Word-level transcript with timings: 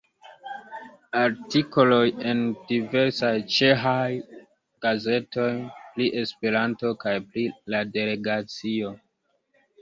Artikoloj 1.23 2.07
en 2.31 2.39
diversaj 2.71 3.31
ĉeĥaj 3.57 4.07
gazetoj 4.87 5.51
pri 5.99 6.09
Esperanto 6.23 6.93
kaj 7.05 7.15
pri 7.29 7.45
la 7.75 7.85
Delegacio. 8.01 8.97